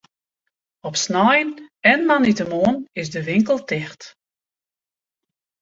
Op 0.87 0.95
snein 0.95 1.71
en 1.79 2.05
moandeitemoarn 2.05 2.83
is 2.91 3.09
de 3.09 3.23
winkel 3.23 3.63
ticht. 3.63 4.11